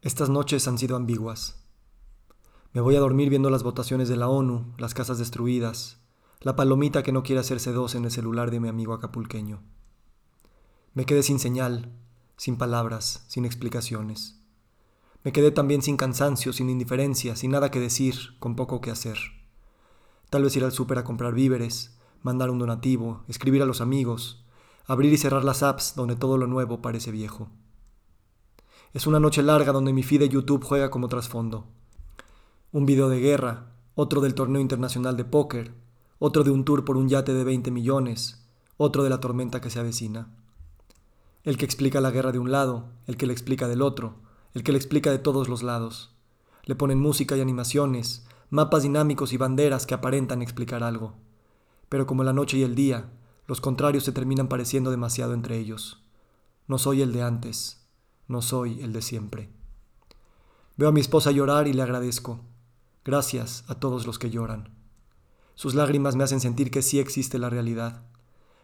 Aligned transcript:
Estas 0.00 0.28
noches 0.28 0.68
han 0.68 0.78
sido 0.78 0.94
ambiguas. 0.94 1.64
Me 2.72 2.80
voy 2.80 2.94
a 2.94 3.00
dormir 3.00 3.30
viendo 3.30 3.50
las 3.50 3.64
votaciones 3.64 4.08
de 4.08 4.16
la 4.16 4.28
ONU, 4.28 4.72
las 4.78 4.94
casas 4.94 5.18
destruidas, 5.18 5.98
la 6.40 6.54
palomita 6.54 7.02
que 7.02 7.10
no 7.10 7.24
quiere 7.24 7.40
hacerse 7.40 7.72
dos 7.72 7.96
en 7.96 8.04
el 8.04 8.12
celular 8.12 8.52
de 8.52 8.60
mi 8.60 8.68
amigo 8.68 8.94
acapulqueño. 8.94 9.60
Me 10.94 11.04
quedé 11.04 11.24
sin 11.24 11.40
señal, 11.40 11.90
sin 12.36 12.56
palabras, 12.56 13.24
sin 13.26 13.44
explicaciones. 13.44 14.40
Me 15.24 15.32
quedé 15.32 15.50
también 15.50 15.82
sin 15.82 15.96
cansancio, 15.96 16.52
sin 16.52 16.70
indiferencia, 16.70 17.34
sin 17.34 17.50
nada 17.50 17.72
que 17.72 17.80
decir, 17.80 18.38
con 18.38 18.54
poco 18.54 18.80
que 18.80 18.92
hacer. 18.92 19.18
Tal 20.30 20.44
vez 20.44 20.54
ir 20.54 20.62
al 20.62 20.70
súper 20.70 20.98
a 20.98 21.04
comprar 21.04 21.34
víveres, 21.34 21.98
mandar 22.22 22.50
un 22.50 22.60
donativo, 22.60 23.24
escribir 23.26 23.62
a 23.62 23.66
los 23.66 23.80
amigos, 23.80 24.44
abrir 24.86 25.12
y 25.12 25.18
cerrar 25.18 25.42
las 25.42 25.64
apps 25.64 25.96
donde 25.96 26.14
todo 26.14 26.38
lo 26.38 26.46
nuevo 26.46 26.80
parece 26.82 27.10
viejo. 27.10 27.50
Es 28.94 29.06
una 29.06 29.20
noche 29.20 29.42
larga 29.42 29.72
donde 29.72 29.92
mi 29.92 30.02
feed 30.02 30.20
de 30.20 30.28
YouTube 30.30 30.64
juega 30.64 30.90
como 30.90 31.08
trasfondo. 31.08 31.66
Un 32.72 32.86
video 32.86 33.10
de 33.10 33.20
guerra, 33.20 33.66
otro 33.94 34.22
del 34.22 34.34
torneo 34.34 34.62
internacional 34.62 35.14
de 35.14 35.26
póker, 35.26 35.74
otro 36.18 36.42
de 36.42 36.50
un 36.50 36.64
tour 36.64 36.86
por 36.86 36.96
un 36.96 37.06
yate 37.06 37.34
de 37.34 37.44
20 37.44 37.70
millones, 37.70 38.42
otro 38.78 39.02
de 39.02 39.10
la 39.10 39.20
tormenta 39.20 39.60
que 39.60 39.68
se 39.68 39.78
avecina. 39.78 40.34
El 41.44 41.58
que 41.58 41.66
explica 41.66 42.00
la 42.00 42.10
guerra 42.10 42.32
de 42.32 42.38
un 42.38 42.50
lado, 42.50 42.86
el 43.06 43.18
que 43.18 43.26
le 43.26 43.34
explica 43.34 43.68
del 43.68 43.82
otro, 43.82 44.14
el 44.54 44.62
que 44.62 44.72
le 44.72 44.78
explica 44.78 45.10
de 45.10 45.18
todos 45.18 45.50
los 45.50 45.62
lados. 45.62 46.14
Le 46.64 46.74
ponen 46.74 46.98
música 46.98 47.36
y 47.36 47.42
animaciones, 47.42 48.26
mapas 48.48 48.84
dinámicos 48.84 49.34
y 49.34 49.36
banderas 49.36 49.84
que 49.84 49.94
aparentan 49.94 50.40
explicar 50.40 50.82
algo. 50.82 51.14
Pero 51.90 52.06
como 52.06 52.24
la 52.24 52.32
noche 52.32 52.56
y 52.56 52.62
el 52.62 52.74
día, 52.74 53.10
los 53.46 53.60
contrarios 53.60 54.04
se 54.04 54.12
terminan 54.12 54.48
pareciendo 54.48 54.90
demasiado 54.90 55.34
entre 55.34 55.58
ellos. 55.58 56.02
No 56.66 56.78
soy 56.78 57.02
el 57.02 57.12
de 57.12 57.22
antes, 57.22 57.77
no 58.28 58.42
soy 58.42 58.82
el 58.82 58.92
de 58.92 59.02
siempre. 59.02 59.48
Veo 60.76 60.90
a 60.90 60.92
mi 60.92 61.00
esposa 61.00 61.30
llorar 61.30 61.66
y 61.66 61.72
le 61.72 61.82
agradezco. 61.82 62.40
Gracias 63.04 63.64
a 63.68 63.74
todos 63.76 64.06
los 64.06 64.18
que 64.18 64.30
lloran. 64.30 64.68
Sus 65.54 65.74
lágrimas 65.74 66.14
me 66.14 66.24
hacen 66.24 66.40
sentir 66.40 66.70
que 66.70 66.82
sí 66.82 67.00
existe 67.00 67.38
la 67.38 67.50
realidad. 67.50 68.02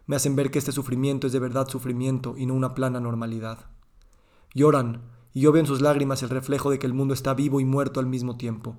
Me 0.06 0.16
hacen 0.16 0.36
ver 0.36 0.50
que 0.50 0.58
este 0.58 0.70
sufrimiento 0.70 1.26
es 1.26 1.32
de 1.32 1.38
verdad 1.40 1.66
sufrimiento 1.66 2.36
y 2.36 2.44
no 2.46 2.54
una 2.54 2.74
plana 2.74 3.00
normalidad. 3.00 3.66
Lloran 4.52 5.02
y 5.32 5.40
yo 5.40 5.50
veo 5.50 5.60
en 5.60 5.66
sus 5.66 5.80
lágrimas 5.80 6.22
el 6.22 6.28
reflejo 6.28 6.70
de 6.70 6.78
que 6.78 6.86
el 6.86 6.94
mundo 6.94 7.14
está 7.14 7.34
vivo 7.34 7.58
y 7.58 7.64
muerto 7.64 7.98
al 7.98 8.06
mismo 8.06 8.36
tiempo. 8.36 8.76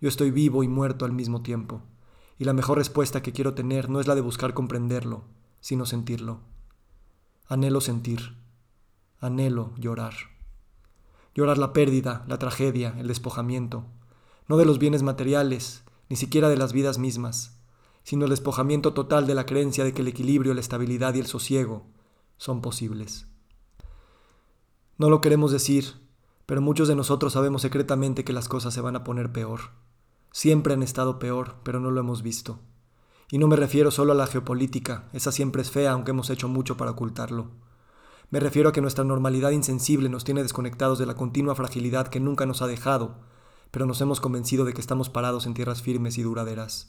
Yo 0.00 0.08
estoy 0.08 0.30
vivo 0.30 0.62
y 0.62 0.68
muerto 0.68 1.04
al 1.04 1.12
mismo 1.12 1.42
tiempo. 1.42 1.82
Y 2.38 2.44
la 2.44 2.54
mejor 2.54 2.78
respuesta 2.78 3.20
que 3.20 3.32
quiero 3.32 3.52
tener 3.52 3.90
no 3.90 4.00
es 4.00 4.06
la 4.06 4.14
de 4.14 4.22
buscar 4.22 4.54
comprenderlo, 4.54 5.24
sino 5.60 5.84
sentirlo. 5.84 6.40
Anhelo 7.48 7.82
sentir 7.82 8.39
anhelo 9.20 9.72
llorar. 9.76 10.14
Llorar 11.34 11.58
la 11.58 11.72
pérdida, 11.72 12.24
la 12.26 12.38
tragedia, 12.38 12.94
el 12.98 13.06
despojamiento, 13.06 13.84
no 14.48 14.56
de 14.56 14.64
los 14.64 14.78
bienes 14.78 15.02
materiales, 15.02 15.84
ni 16.08 16.16
siquiera 16.16 16.48
de 16.48 16.56
las 16.56 16.72
vidas 16.72 16.98
mismas, 16.98 17.60
sino 18.02 18.24
el 18.24 18.30
despojamiento 18.30 18.92
total 18.94 19.26
de 19.26 19.34
la 19.34 19.46
creencia 19.46 19.84
de 19.84 19.92
que 19.92 20.02
el 20.02 20.08
equilibrio, 20.08 20.54
la 20.54 20.60
estabilidad 20.60 21.14
y 21.14 21.20
el 21.20 21.26
sosiego 21.26 21.86
son 22.36 22.60
posibles. 22.60 23.28
No 24.98 25.08
lo 25.08 25.20
queremos 25.20 25.52
decir, 25.52 25.94
pero 26.46 26.60
muchos 26.60 26.88
de 26.88 26.96
nosotros 26.96 27.34
sabemos 27.34 27.62
secretamente 27.62 28.24
que 28.24 28.32
las 28.32 28.48
cosas 28.48 28.74
se 28.74 28.80
van 28.80 28.96
a 28.96 29.04
poner 29.04 29.30
peor. 29.30 29.70
Siempre 30.32 30.74
han 30.74 30.82
estado 30.82 31.18
peor, 31.18 31.56
pero 31.62 31.78
no 31.78 31.90
lo 31.90 32.00
hemos 32.00 32.22
visto. 32.22 32.58
Y 33.30 33.38
no 33.38 33.46
me 33.46 33.56
refiero 33.56 33.90
solo 33.90 34.12
a 34.12 34.16
la 34.16 34.26
geopolítica, 34.26 35.08
esa 35.12 35.30
siempre 35.30 35.62
es 35.62 35.70
fea, 35.70 35.92
aunque 35.92 36.10
hemos 36.10 36.30
hecho 36.30 36.48
mucho 36.48 36.76
para 36.76 36.90
ocultarlo. 36.90 37.50
Me 38.30 38.38
refiero 38.38 38.68
a 38.68 38.72
que 38.72 38.80
nuestra 38.80 39.02
normalidad 39.02 39.50
insensible 39.50 40.08
nos 40.08 40.22
tiene 40.22 40.42
desconectados 40.42 40.98
de 40.98 41.06
la 41.06 41.14
continua 41.14 41.56
fragilidad 41.56 42.06
que 42.06 42.20
nunca 42.20 42.46
nos 42.46 42.62
ha 42.62 42.68
dejado, 42.68 43.16
pero 43.72 43.86
nos 43.86 44.00
hemos 44.00 44.20
convencido 44.20 44.64
de 44.64 44.72
que 44.72 44.80
estamos 44.80 45.10
parados 45.10 45.46
en 45.46 45.54
tierras 45.54 45.82
firmes 45.82 46.16
y 46.16 46.22
duraderas. 46.22 46.88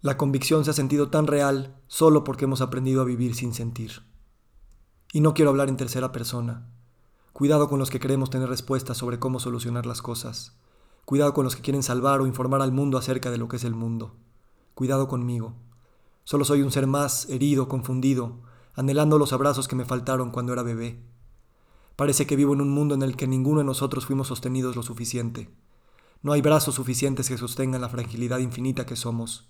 La 0.00 0.16
convicción 0.16 0.64
se 0.64 0.70
ha 0.70 0.74
sentido 0.74 1.08
tan 1.08 1.26
real 1.26 1.74
solo 1.88 2.22
porque 2.22 2.44
hemos 2.44 2.60
aprendido 2.60 3.02
a 3.02 3.04
vivir 3.04 3.34
sin 3.34 3.52
sentir. 3.52 4.02
Y 5.12 5.20
no 5.20 5.34
quiero 5.34 5.50
hablar 5.50 5.68
en 5.68 5.76
tercera 5.76 6.12
persona. 6.12 6.68
Cuidado 7.32 7.68
con 7.68 7.80
los 7.80 7.90
que 7.90 7.98
queremos 7.98 8.30
tener 8.30 8.48
respuestas 8.48 8.96
sobre 8.96 9.18
cómo 9.18 9.40
solucionar 9.40 9.86
las 9.86 10.02
cosas. 10.02 10.56
Cuidado 11.04 11.34
con 11.34 11.44
los 11.44 11.56
que 11.56 11.62
quieren 11.62 11.82
salvar 11.82 12.20
o 12.20 12.26
informar 12.28 12.62
al 12.62 12.70
mundo 12.70 12.96
acerca 12.96 13.30
de 13.32 13.38
lo 13.38 13.48
que 13.48 13.56
es 13.56 13.64
el 13.64 13.74
mundo. 13.74 14.14
Cuidado 14.74 15.08
conmigo. 15.08 15.54
Solo 16.22 16.44
soy 16.44 16.62
un 16.62 16.70
ser 16.70 16.86
más, 16.86 17.28
herido, 17.28 17.66
confundido, 17.66 18.43
anhelando 18.74 19.18
los 19.18 19.32
abrazos 19.32 19.68
que 19.68 19.76
me 19.76 19.84
faltaron 19.84 20.30
cuando 20.30 20.52
era 20.52 20.62
bebé. 20.62 21.00
Parece 21.96 22.26
que 22.26 22.36
vivo 22.36 22.54
en 22.54 22.60
un 22.60 22.70
mundo 22.70 22.94
en 22.94 23.02
el 23.02 23.16
que 23.16 23.26
ninguno 23.26 23.58
de 23.58 23.64
nosotros 23.64 24.06
fuimos 24.06 24.28
sostenidos 24.28 24.74
lo 24.74 24.82
suficiente. 24.82 25.48
No 26.22 26.32
hay 26.32 26.42
brazos 26.42 26.74
suficientes 26.74 27.28
que 27.28 27.38
sostengan 27.38 27.80
la 27.80 27.88
fragilidad 27.88 28.38
infinita 28.38 28.86
que 28.86 28.96
somos. 28.96 29.48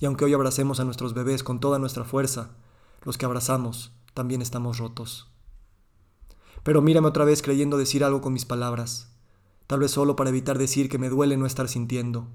Y 0.00 0.06
aunque 0.06 0.24
hoy 0.24 0.34
abracemos 0.34 0.80
a 0.80 0.84
nuestros 0.84 1.14
bebés 1.14 1.42
con 1.42 1.60
toda 1.60 1.78
nuestra 1.78 2.04
fuerza, 2.04 2.56
los 3.02 3.16
que 3.18 3.26
abrazamos 3.26 3.92
también 4.14 4.42
estamos 4.42 4.78
rotos. 4.78 5.28
Pero 6.64 6.82
mírame 6.82 7.08
otra 7.08 7.24
vez 7.24 7.42
creyendo 7.42 7.78
decir 7.78 8.02
algo 8.02 8.20
con 8.20 8.32
mis 8.32 8.44
palabras, 8.44 9.12
tal 9.66 9.80
vez 9.80 9.92
solo 9.92 10.16
para 10.16 10.30
evitar 10.30 10.58
decir 10.58 10.88
que 10.88 10.98
me 10.98 11.08
duele 11.08 11.36
no 11.36 11.46
estar 11.46 11.68
sintiendo. 11.68 12.26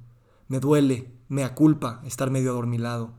Me 0.47 0.59
duele, 0.59 1.11
me 1.27 1.43
aculpa 1.43 2.01
estar 2.05 2.31
medio 2.31 2.51
adormilado, 2.51 3.11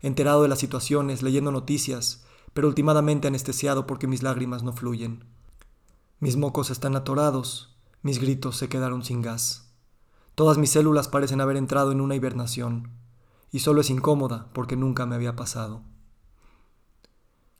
enterado 0.00 0.42
de 0.42 0.48
las 0.48 0.58
situaciones, 0.58 1.22
leyendo 1.22 1.52
noticias, 1.52 2.24
pero 2.54 2.68
últimamente 2.68 3.28
anestesiado 3.28 3.86
porque 3.86 4.06
mis 4.06 4.22
lágrimas 4.22 4.62
no 4.62 4.72
fluyen. 4.72 5.24
Mis 6.20 6.36
mocos 6.36 6.70
están 6.70 6.96
atorados, 6.96 7.76
mis 8.02 8.20
gritos 8.20 8.56
se 8.56 8.68
quedaron 8.68 9.04
sin 9.04 9.20
gas. 9.20 9.70
Todas 10.34 10.56
mis 10.56 10.70
células 10.70 11.08
parecen 11.08 11.40
haber 11.40 11.56
entrado 11.56 11.92
en 11.92 12.00
una 12.00 12.14
hibernación, 12.14 12.90
y 13.52 13.58
solo 13.58 13.82
es 13.82 13.90
incómoda 13.90 14.48
porque 14.52 14.76
nunca 14.76 15.04
me 15.04 15.14
había 15.16 15.36
pasado. 15.36 15.82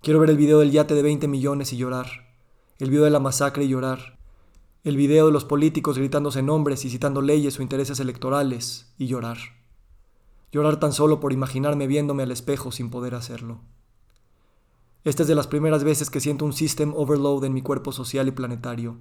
Quiero 0.00 0.21
ver 0.21 0.31
el 0.31 0.37
video 0.37 0.60
del 0.60 0.71
yate 0.71 0.94
de 0.94 1.03
20 1.03 1.28
millones 1.28 1.72
y 1.72 1.76
llorar, 1.76 2.34
el 2.78 2.91
video 2.91 3.05
de 3.05 3.11
la 3.11 3.21
masacre 3.21 3.65
y 3.65 3.69
llorar, 3.69 4.19
el 4.84 4.97
video 4.97 5.26
de 5.26 5.32
los 5.32 5.44
políticos 5.44 5.97
gritándose 5.97 6.43
nombres 6.43 6.84
y 6.84 6.91
citando 6.91 7.22
leyes 7.22 7.59
o 7.59 7.62
intereses 7.62 8.00
electorales 8.00 8.93
y 8.99 9.06
llorar. 9.06 9.38
Llorar 10.53 10.78
tan 10.78 10.93
solo 10.93 11.21
por 11.21 11.32
imaginarme 11.32 11.87
viéndome 11.87 12.22
al 12.22 12.32
espejo 12.32 12.71
sin 12.71 12.91
poder 12.91 13.15
hacerlo. 13.15 13.61
Esta 15.04 15.22
es 15.22 15.28
de 15.28 15.34
las 15.34 15.47
primeras 15.47 15.84
veces 15.84 16.09
que 16.09 16.19
siento 16.19 16.47
un 16.47 16.54
system 16.54 16.94
overload 16.97 17.44
en 17.44 17.53
mi 17.53 17.60
cuerpo 17.60 17.92
social 17.92 18.26
y 18.26 18.31
planetario. 18.31 18.97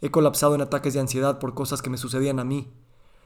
He 0.00 0.12
colapsado 0.12 0.54
en 0.54 0.60
ataques 0.60 0.94
de 0.94 1.00
ansiedad 1.00 1.40
por 1.40 1.54
cosas 1.54 1.82
que 1.82 1.90
me 1.90 1.96
sucedían 1.96 2.38
a 2.38 2.44
mí, 2.44 2.72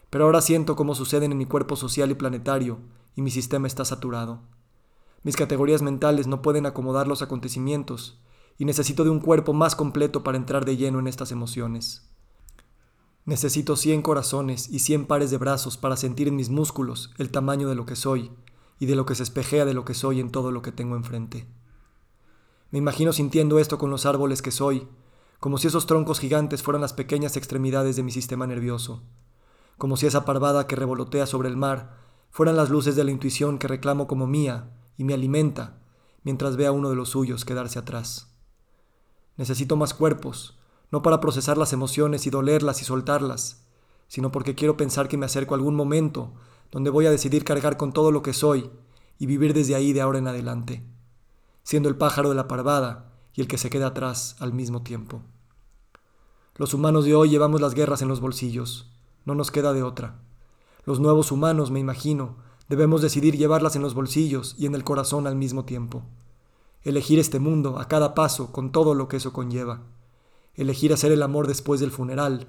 pero 0.09 0.25
ahora 0.25 0.41
siento 0.41 0.75
cómo 0.75 0.95
suceden 0.95 1.33
en 1.33 1.39
mi 1.39 1.45
cuerpo 1.45 1.77
social 1.77 2.11
y 2.11 2.15
planetario, 2.15 2.79
y 3.15 3.21
mi 3.21 3.31
sistema 3.31 3.67
está 3.67 3.85
saturado. 3.85 4.41
Mis 5.23 5.37
categorías 5.37 5.83
mentales 5.83 6.27
no 6.27 6.41
pueden 6.41 6.65
acomodar 6.65 7.07
los 7.07 7.21
acontecimientos, 7.21 8.19
y 8.57 8.65
necesito 8.65 9.05
de 9.05 9.11
un 9.11 9.21
cuerpo 9.21 9.53
más 9.53 9.77
completo 9.77 10.25
para 10.25 10.39
entrar 10.39 10.65
de 10.65 10.79
lleno 10.79 11.01
en 11.01 11.09
estas 11.09 11.31
emociones. 11.31 12.09
Necesito 13.27 13.77
cien 13.77 14.01
corazones 14.01 14.71
y 14.71 14.79
cien 14.79 15.05
pares 15.05 15.31
de 15.31 15.37
brazos 15.37 15.77
para 15.77 15.99
sentir 15.99 16.29
en 16.29 16.37
mis 16.37 16.49
músculos 16.49 17.13
el 17.19 17.31
tamaño 17.31 17.69
de 17.69 17.75
lo 17.75 17.85
que 17.85 17.97
soy, 17.97 18.31
y 18.79 18.87
de 18.87 18.97
lo 18.97 19.05
que 19.05 19.15
se 19.15 19.25
espejea 19.25 19.67
de 19.67 19.75
lo 19.75 19.85
que 19.85 19.93
soy 19.93 20.21
en 20.21 20.31
todo 20.31 20.53
lo 20.53 20.63
que 20.63 20.73
tengo 20.73 20.97
enfrente. 20.97 21.47
Me 22.71 22.79
imagino 22.79 23.15
sintiendo 23.15 23.59
esto 23.59 23.79
con 23.79 23.91
los 23.91 24.05
árboles 24.05 24.43
que 24.43 24.51
soy, 24.51 24.87
como 25.41 25.57
si 25.57 25.69
esos 25.69 25.87
troncos 25.87 26.21
gigantes 26.21 26.63
fueran 26.63 26.83
las 26.83 26.93
pequeñas 26.93 27.37
extremidades 27.39 27.97
de 27.97 28.03
mi 28.03 28.11
sistema 28.11 28.47
nervioso, 28.47 29.03
como 29.79 29.97
si 29.97 30.07
esa 30.07 30.27
parvada 30.27 30.67
que 30.67 30.77
revolotea 30.77 31.25
sobre 31.25 31.49
el 31.49 31.57
mar 31.57 31.97
fueran 32.31 32.57
las 32.57 32.69
luces 32.69 32.95
de 32.95 33.05
la 33.05 33.11
intuición 33.11 33.59
que 33.59 33.69
reclamo 33.69 34.07
como 34.07 34.27
mía 34.27 34.71
y 34.99 35.05
me 35.05 35.15
alimenta 35.15 35.79
mientras 36.25 36.57
vea 36.57 36.69
a 36.69 36.73
uno 36.73 36.91
de 36.91 36.97
los 36.97 37.11
suyos 37.11 37.47
quedarse 37.47 37.79
atrás. 37.79 38.35
Necesito 39.39 39.77
más 39.77 39.95
cuerpos, 39.95 40.59
no 40.91 41.01
para 41.01 41.21
procesar 41.21 41.57
las 41.57 41.73
emociones 41.73 42.27
y 42.27 42.31
dolerlas 42.31 42.83
y 42.83 42.85
soltarlas, 42.85 43.65
sino 44.09 44.31
porque 44.31 44.55
quiero 44.55 44.77
pensar 44.77 45.09
que 45.09 45.17
me 45.17 45.25
acerco 45.25 45.55
a 45.55 45.57
algún 45.57 45.75
momento 45.75 46.35
donde 46.71 46.91
voy 46.91 47.07
a 47.07 47.11
decidir 47.11 47.45
cargar 47.45 47.79
con 47.79 47.95
todo 47.95 48.13
lo 48.13 48.21
que 48.23 48.35
soy 48.35 48.69
y 49.19 49.25
vivir 49.25 49.55
desde 49.55 49.75
ahí 49.75 49.95
de 49.95 50.03
ahora 50.03 50.19
en 50.19 50.29
adelante 50.29 50.85
siendo 51.69 51.91
el 51.91 51.97
pájaro 51.97 52.31
de 52.31 52.35
la 52.35 52.49
parvada 52.49 53.13
y 53.35 53.43
el 53.43 53.47
que 53.47 53.59
se 53.59 53.69
queda 53.69 53.89
atrás 53.89 54.37
al 54.39 54.55
mismo 54.55 54.81
tiempo. 54.81 55.21
Los 56.57 56.73
humanos 56.73 57.05
de 57.05 57.15
hoy 57.15 57.29
llevamos 57.29 57.61
las 57.61 57.75
guerras 57.75 58.01
en 58.01 58.09
los 58.09 58.21
bolsillos, 58.21 58.91
no 59.27 59.35
nos 59.35 59.51
queda 59.51 59.75
de 59.75 59.83
otra. 59.83 60.19
Los 60.87 60.99
nuevos 60.99 61.31
humanos, 61.31 61.71
me 61.71 61.79
imagino, 61.79 62.37
debemos 62.71 63.03
decidir 63.03 63.37
llevarlas 63.37 63.77
en 63.77 63.83
los 63.83 63.93
bolsillos 63.93 64.55
y 64.57 64.65
en 64.65 64.75
el 64.75 64.83
corazón 64.83 65.27
al 65.27 65.37
mismo 65.37 65.67
tiempo. 65.67 66.05
Elegir 66.85 67.19
este 67.19 67.39
mundo 67.39 67.79
a 67.79 67.87
cada 67.87 68.15
paso 68.15 68.51
con 68.51 68.73
todo 68.73 68.95
lo 68.95 69.09
que 69.09 69.19
eso 69.19 69.35
conlleva. 69.35 69.83
Elegir 70.55 70.95
hacer 70.95 71.13
el 71.13 71.23
amor 71.23 71.49
después 71.49 71.81
del 71.81 71.91
funeral. 71.91 72.49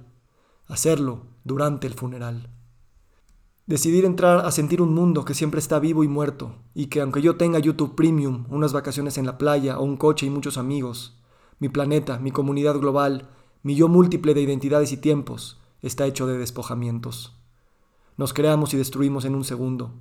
Hacerlo 0.66 1.24
durante 1.44 1.88
el 1.88 1.94
funeral. 1.94 2.54
Decidir 3.70 4.04
entrar 4.04 4.48
a 4.48 4.52
sentir 4.52 4.82
un 4.82 4.96
mundo 4.96 5.26
que 5.26 5.36
siempre 5.36 5.60
está 5.60 5.78
vivo 5.78 6.04
y 6.04 6.08
muerto, 6.08 6.56
y 6.74 6.88
que 6.88 7.02
aunque 7.02 7.22
yo 7.22 7.36
tenga 7.36 7.60
YouTube 7.60 7.94
Premium, 7.94 8.46
unas 8.50 8.74
vacaciones 8.74 9.20
en 9.20 9.28
la 9.28 9.38
playa 9.38 9.78
o 9.78 9.84
un 9.84 9.96
coche 9.96 10.26
y 10.26 10.32
muchos 10.32 10.58
amigos, 10.58 11.22
mi 11.60 11.70
planeta, 11.70 12.18
mi 12.18 12.32
comunidad 12.32 12.80
global, 12.80 13.30
mi 13.62 13.76
yo 13.76 13.88
múltiple 13.88 14.34
de 14.34 14.42
identidades 14.42 14.92
y 14.92 14.98
tiempos, 14.98 15.60
está 15.84 16.08
hecho 16.08 16.26
de 16.26 16.40
despojamientos. 16.40 17.38
Nos 18.18 18.34
creamos 18.34 18.74
y 18.74 18.78
destruimos 18.78 19.24
en 19.26 19.36
un 19.36 19.44
segundo, 19.44 19.94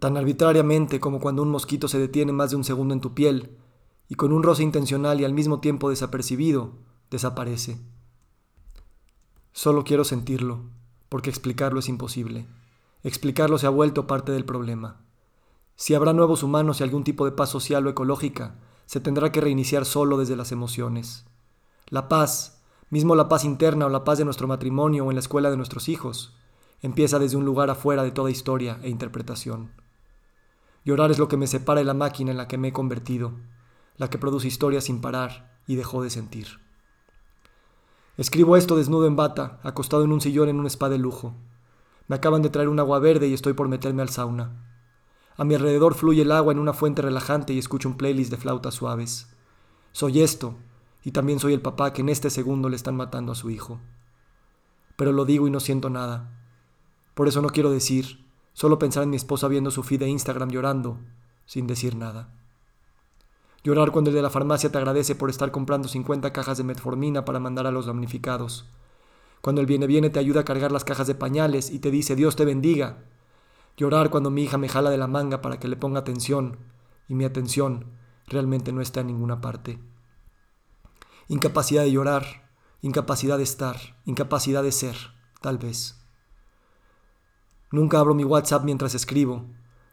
tan 0.00 0.16
arbitrariamente 0.16 0.98
como 0.98 1.20
cuando 1.20 1.42
un 1.42 1.50
mosquito 1.50 1.86
se 1.86 2.00
detiene 2.00 2.32
más 2.32 2.50
de 2.50 2.56
un 2.56 2.64
segundo 2.64 2.92
en 2.92 3.00
tu 3.00 3.14
piel, 3.14 3.56
y 4.08 4.16
con 4.16 4.32
un 4.32 4.42
roce 4.42 4.64
intencional 4.64 5.20
y 5.20 5.24
al 5.24 5.32
mismo 5.32 5.60
tiempo 5.60 5.90
desapercibido, 5.90 6.72
desaparece. 7.08 7.78
Solo 9.52 9.84
quiero 9.84 10.02
sentirlo, 10.02 10.62
porque 11.08 11.30
explicarlo 11.30 11.78
es 11.78 11.88
imposible. 11.88 12.48
Explicarlo 13.06 13.56
se 13.56 13.68
ha 13.68 13.70
vuelto 13.70 14.08
parte 14.08 14.32
del 14.32 14.44
problema. 14.44 14.96
Si 15.76 15.94
habrá 15.94 16.12
nuevos 16.12 16.42
humanos 16.42 16.80
y 16.80 16.82
algún 16.82 17.04
tipo 17.04 17.24
de 17.24 17.30
paz 17.30 17.48
social 17.48 17.86
o 17.86 17.90
ecológica, 17.90 18.56
se 18.86 18.98
tendrá 18.98 19.30
que 19.30 19.40
reiniciar 19.40 19.84
solo 19.84 20.18
desde 20.18 20.34
las 20.34 20.50
emociones. 20.50 21.24
La 21.86 22.08
paz, 22.08 22.64
mismo 22.90 23.14
la 23.14 23.28
paz 23.28 23.44
interna 23.44 23.86
o 23.86 23.90
la 23.90 24.02
paz 24.02 24.18
de 24.18 24.24
nuestro 24.24 24.48
matrimonio 24.48 25.04
o 25.04 25.12
en 25.12 25.14
la 25.14 25.20
escuela 25.20 25.52
de 25.52 25.56
nuestros 25.56 25.88
hijos, 25.88 26.34
empieza 26.82 27.20
desde 27.20 27.36
un 27.36 27.44
lugar 27.44 27.70
afuera 27.70 28.02
de 28.02 28.10
toda 28.10 28.28
historia 28.28 28.80
e 28.82 28.88
interpretación. 28.88 29.70
Llorar 30.84 31.12
es 31.12 31.20
lo 31.20 31.28
que 31.28 31.36
me 31.36 31.46
separa 31.46 31.78
de 31.78 31.84
la 31.84 31.94
máquina 31.94 32.32
en 32.32 32.36
la 32.36 32.48
que 32.48 32.58
me 32.58 32.68
he 32.68 32.72
convertido, 32.72 33.34
la 33.98 34.10
que 34.10 34.18
produce 34.18 34.48
historias 34.48 34.82
sin 34.82 35.00
parar 35.00 35.60
y 35.68 35.76
dejó 35.76 36.02
de 36.02 36.10
sentir. 36.10 36.58
Escribo 38.16 38.56
esto 38.56 38.74
desnudo 38.74 39.06
en 39.06 39.14
bata, 39.14 39.60
acostado 39.62 40.02
en 40.02 40.10
un 40.10 40.20
sillón 40.20 40.48
en 40.48 40.58
un 40.58 40.66
spa 40.66 40.88
de 40.88 40.98
lujo. 40.98 41.36
Me 42.08 42.16
acaban 42.16 42.42
de 42.42 42.50
traer 42.50 42.68
un 42.68 42.78
agua 42.78 42.98
verde 42.98 43.26
y 43.26 43.34
estoy 43.34 43.54
por 43.54 43.68
meterme 43.68 44.02
al 44.02 44.08
sauna. 44.08 44.52
A 45.36 45.44
mi 45.44 45.54
alrededor 45.54 45.94
fluye 45.94 46.22
el 46.22 46.32
agua 46.32 46.52
en 46.52 46.58
una 46.58 46.72
fuente 46.72 47.02
relajante 47.02 47.52
y 47.52 47.58
escucho 47.58 47.88
un 47.88 47.96
playlist 47.96 48.30
de 48.30 48.36
flautas 48.36 48.74
suaves. 48.74 49.28
Soy 49.92 50.20
esto, 50.20 50.54
y 51.02 51.10
también 51.10 51.40
soy 51.40 51.52
el 51.52 51.60
papá 51.60 51.92
que 51.92 52.02
en 52.02 52.08
este 52.08 52.30
segundo 52.30 52.68
le 52.68 52.76
están 52.76 52.96
matando 52.96 53.32
a 53.32 53.34
su 53.34 53.50
hijo. 53.50 53.80
Pero 54.96 55.12
lo 55.12 55.24
digo 55.24 55.46
y 55.46 55.50
no 55.50 55.60
siento 55.60 55.90
nada. 55.90 56.30
Por 57.14 57.28
eso 57.28 57.42
no 57.42 57.48
quiero 57.48 57.70
decir, 57.70 58.24
solo 58.52 58.78
pensar 58.78 59.02
en 59.02 59.10
mi 59.10 59.16
esposa 59.16 59.48
viendo 59.48 59.70
su 59.70 59.82
feed 59.82 60.00
de 60.00 60.08
Instagram 60.08 60.50
llorando, 60.50 60.98
sin 61.44 61.66
decir 61.66 61.96
nada. 61.96 62.28
Llorar 63.64 63.90
cuando 63.90 64.10
el 64.10 64.16
de 64.16 64.22
la 64.22 64.30
farmacia 64.30 64.70
te 64.70 64.78
agradece 64.78 65.16
por 65.16 65.28
estar 65.28 65.50
comprando 65.50 65.88
50 65.88 66.32
cajas 66.32 66.56
de 66.56 66.64
metformina 66.64 67.24
para 67.24 67.40
mandar 67.40 67.66
a 67.66 67.72
los 67.72 67.86
damnificados 67.86 68.64
cuando 69.46 69.60
el 69.60 69.68
viene 69.68 69.86
viene 69.86 70.10
te 70.10 70.18
ayuda 70.18 70.40
a 70.40 70.44
cargar 70.44 70.72
las 70.72 70.82
cajas 70.82 71.06
de 71.06 71.14
pañales 71.14 71.70
y 71.70 71.78
te 71.78 71.92
dice 71.92 72.16
Dios 72.16 72.34
te 72.34 72.44
bendiga. 72.44 73.04
Llorar 73.76 74.10
cuando 74.10 74.28
mi 74.28 74.42
hija 74.42 74.58
me 74.58 74.68
jala 74.68 74.90
de 74.90 74.98
la 74.98 75.06
manga 75.06 75.40
para 75.40 75.60
que 75.60 75.68
le 75.68 75.76
ponga 75.76 76.00
atención 76.00 76.58
y 77.06 77.14
mi 77.14 77.24
atención 77.24 77.92
realmente 78.26 78.72
no 78.72 78.80
está 78.80 79.02
en 79.02 79.06
ninguna 79.06 79.40
parte. 79.40 79.78
Incapacidad 81.28 81.84
de 81.84 81.92
llorar, 81.92 82.50
incapacidad 82.80 83.36
de 83.36 83.44
estar, 83.44 83.76
incapacidad 84.04 84.64
de 84.64 84.72
ser, 84.72 84.96
tal 85.40 85.58
vez. 85.58 86.04
Nunca 87.70 88.00
abro 88.00 88.14
mi 88.14 88.24
WhatsApp 88.24 88.64
mientras 88.64 88.96
escribo, 88.96 89.44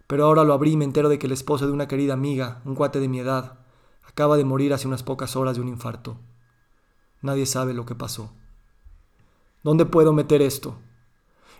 pero 0.07 0.25
ahora 0.25 0.43
lo 0.43 0.53
abrí 0.53 0.71
y 0.71 0.77
me 0.77 0.85
entero 0.85 1.09
de 1.09 1.19
que 1.19 1.27
el 1.27 1.31
esposo 1.31 1.67
de 1.67 1.73
una 1.73 1.87
querida 1.87 2.13
amiga, 2.13 2.63
un 2.65 2.73
cuate 2.73 2.99
de 2.99 3.07
mi 3.07 3.19
edad, 3.19 3.59
acaba 4.03 4.35
de 4.35 4.45
morir 4.45 4.73
hace 4.73 4.87
unas 4.87 5.03
pocas 5.03 5.35
horas 5.35 5.57
de 5.57 5.61
un 5.61 5.67
infarto. 5.67 6.17
Nadie 7.21 7.45
sabe 7.45 7.75
lo 7.75 7.85
que 7.85 7.93
pasó. 7.93 8.33
¿Dónde 9.63 9.85
puedo 9.85 10.11
meter 10.11 10.41
esto? 10.41 10.75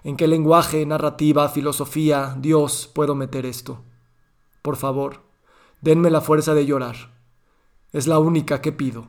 ¿En 0.03 0.17
qué 0.17 0.27
lenguaje, 0.27 0.85
narrativa, 0.85 1.47
filosofía, 1.47 2.35
Dios 2.37 2.91
puedo 2.93 3.15
meter 3.15 3.45
esto? 3.45 3.85
Por 4.61 4.75
favor, 4.75 5.21
denme 5.79 6.09
la 6.09 6.19
fuerza 6.19 6.53
de 6.53 6.65
llorar. 6.65 7.17
Es 7.93 8.05
la 8.05 8.19
única 8.19 8.59
que 8.59 8.73
pido. 8.73 9.07